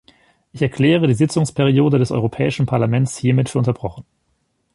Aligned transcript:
Ich 0.51 0.63
erkläre 0.63 1.05
die 1.07 1.13
Sitzungsperiode 1.13 1.99
des 1.99 2.09
Europäischen 2.09 2.65
Parlaments 2.65 3.19
hiermit 3.19 3.49
für 3.49 3.59
unterbrochen. 3.59 4.03